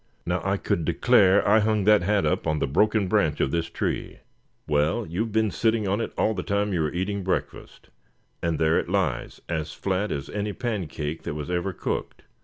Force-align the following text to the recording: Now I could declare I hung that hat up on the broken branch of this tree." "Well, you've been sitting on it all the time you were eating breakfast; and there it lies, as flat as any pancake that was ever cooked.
Now 0.25 0.41
I 0.43 0.57
could 0.57 0.83
declare 0.83 1.47
I 1.47 1.59
hung 1.59 1.83
that 1.83 2.01
hat 2.01 2.25
up 2.25 2.47
on 2.47 2.57
the 2.57 2.65
broken 2.65 3.07
branch 3.07 3.39
of 3.39 3.51
this 3.51 3.69
tree." 3.69 4.17
"Well, 4.67 5.05
you've 5.05 5.31
been 5.31 5.51
sitting 5.51 5.87
on 5.87 6.01
it 6.01 6.11
all 6.17 6.33
the 6.33 6.41
time 6.41 6.73
you 6.73 6.81
were 6.81 6.91
eating 6.91 7.21
breakfast; 7.23 7.91
and 8.41 8.57
there 8.57 8.79
it 8.79 8.89
lies, 8.89 9.41
as 9.47 9.73
flat 9.73 10.11
as 10.11 10.27
any 10.31 10.53
pancake 10.53 11.21
that 11.21 11.35
was 11.35 11.51
ever 11.51 11.71
cooked. 11.71 12.23